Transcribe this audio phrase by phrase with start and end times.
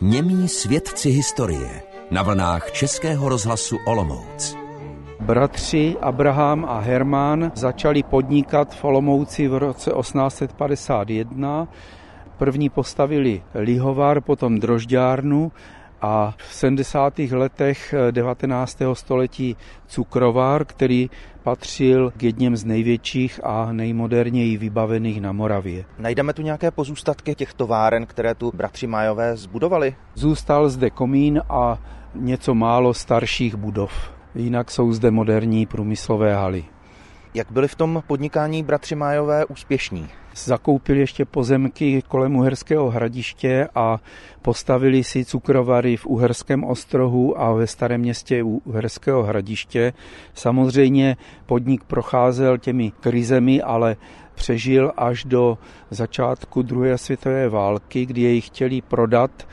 [0.00, 4.56] Němí svědci historie na vlnách Českého rozhlasu Olomouc.
[5.20, 11.68] Bratři Abraham a Herman začali podnikat v Olomouci v roce 1851.
[12.38, 15.52] První postavili lihovar, potom drožďárnu
[16.04, 17.18] a v 70.
[17.18, 18.78] letech 19.
[18.92, 19.56] století
[19.86, 21.10] cukrovar, který
[21.42, 25.84] patřil k jedním z největších a nejmoderněji vybavených na Moravě.
[25.98, 29.94] Najdeme tu nějaké pozůstatky těch továren, které tu bratři Majové zbudovali?
[30.14, 31.78] Zůstal zde komín a
[32.14, 33.92] něco málo starších budov.
[34.34, 36.64] Jinak jsou zde moderní průmyslové haly.
[37.36, 40.08] Jak byli v tom podnikání bratři Májové úspěšní?
[40.34, 43.98] Zakoupili ještě pozemky kolem Uherského hradiště a
[44.42, 49.92] postavili si cukrovary v Uherském ostrohu a ve starém městě Uherského hradiště.
[50.34, 51.16] Samozřejmě
[51.46, 53.96] podnik procházel těmi krizemi, ale
[54.34, 55.58] přežil až do
[55.90, 59.46] začátku druhé světové války, kdy jej chtěli prodat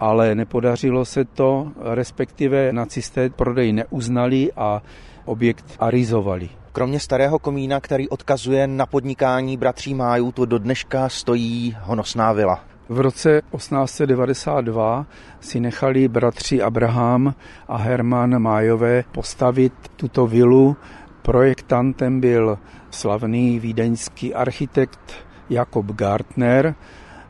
[0.00, 4.82] ale nepodařilo se to, respektive nacisté prodej neuznali a
[5.24, 6.59] objekt arizovali.
[6.72, 12.64] Kromě starého komína, který odkazuje na podnikání bratří Májů, tu do dneška stojí honosná vila.
[12.88, 15.06] V roce 1892
[15.40, 17.34] si nechali bratři Abraham
[17.68, 20.76] a Herman Májové postavit tuto vilu.
[21.22, 22.58] Projektantem byl
[22.90, 25.12] slavný vídeňský architekt
[25.50, 26.74] Jakob Gartner,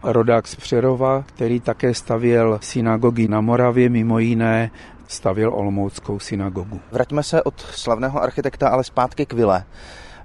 [0.02, 4.70] rodák z Přerova, který také stavěl synagogy na Moravě, mimo jiné
[5.10, 6.80] stavěl Olomouckou synagogu.
[6.92, 9.64] Vraťme se od slavného architekta ale zpátky k vile.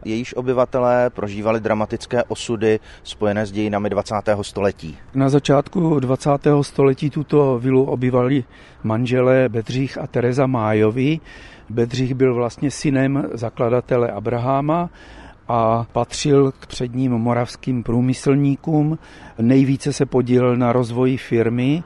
[0.06, 4.16] Jejíž obyvatelé prožívali dramatické osudy spojené s dějinami 20.
[4.42, 4.98] století.
[5.14, 6.30] Na začátku 20.
[6.62, 8.44] století tuto vilu obyvali
[8.84, 11.20] manželé Bedřich a Tereza Májovi.
[11.70, 14.90] Bedřich byl vlastně synem zakladatele Abraháma
[15.48, 18.98] a patřil k předním moravským průmyslníkům.
[19.42, 21.84] Nejvíce se podílel na rozvoji firmy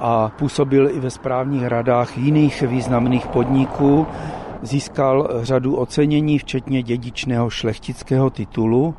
[0.00, 4.06] a působil i ve správních radách jiných významných podniků.
[4.62, 8.94] Získal řadu ocenění, včetně dědičného šlechtického titulu.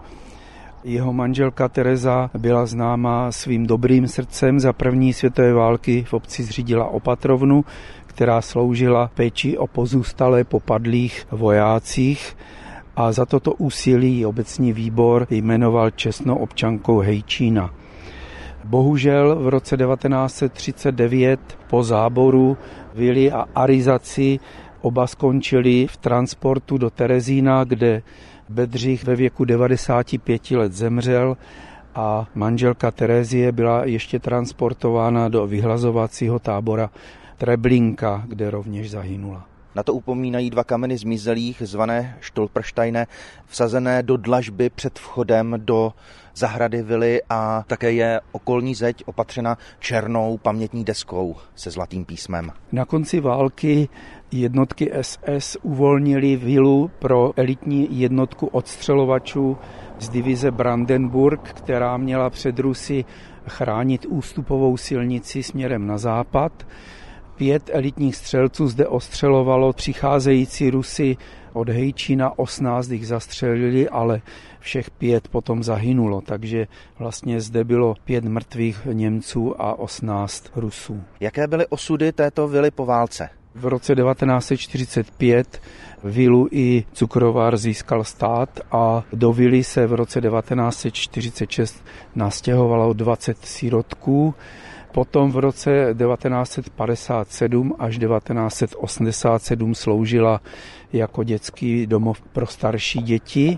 [0.84, 4.60] Jeho manželka Tereza byla známá svým dobrým srdcem.
[4.60, 7.66] Za první světové války v obci zřídila opatrovnu,
[8.06, 12.38] která sloužila péči o pozůstalé popadlých vojácích
[12.96, 17.74] a za toto úsilí obecní výbor jmenoval čestnou občankou Hejčína.
[18.64, 21.40] Bohužel v roce 1939
[21.70, 22.58] po záboru
[22.96, 24.40] vili a arizaci
[24.82, 28.02] oba skončili v transportu do Terezína, kde
[28.50, 31.38] Bedřich ve věku 95 let zemřel
[31.96, 36.90] a manželka Terezie byla ještě transportována do vyhlazovacího tábora
[37.38, 39.46] Treblinka, kde rovněž zahynula.
[39.76, 43.08] Na to upomínají dva kameny zmizelých, zvané Stolpersteine,
[43.46, 45.94] vsazené do dlažby před vchodem do
[46.36, 52.52] zahrady vily a také je okolní zeď opatřena černou pamětní deskou se zlatým písmem.
[52.72, 53.90] Na konci války
[54.32, 59.58] jednotky SS uvolnili vilu pro elitní jednotku odstřelovačů
[60.00, 63.06] z divize Brandenburg, která měla před Rusy
[63.48, 66.68] chránit ústupovou silnici směrem na západ.
[67.36, 71.18] Pět elitních střelců zde ostřelovalo přicházející Rusy
[71.54, 74.22] od Hejčína, 18 jich zastřelili, ale
[74.60, 76.68] všech pět potom zahynulo, takže
[77.00, 81.04] vlastně zde bylo pět mrtvých Němců a 18 Rusů.
[81.20, 83.30] Jaké byly osudy této vily po válce?
[83.56, 85.62] V roce 1945
[86.04, 91.84] vilu i cukrovar získal stát a do vily se v roce 1946
[92.16, 94.36] nastěhovalo 20 sirotků.
[94.92, 100.42] Potom v roce 1957 až 1987 sloužila
[100.94, 103.58] jako dětský domov pro starší děti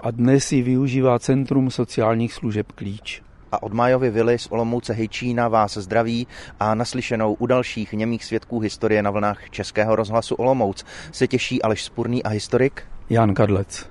[0.00, 3.22] a dnes ji využívá Centrum sociálních služeb Klíč.
[3.52, 6.26] A od Májovy vily z Olomouce Hejčína vás zdraví
[6.60, 11.84] a naslyšenou u dalších němých svědků historie na vlnách Českého rozhlasu Olomouc se těší Aleš
[11.84, 13.86] Spurný a historik Jan Kadlec.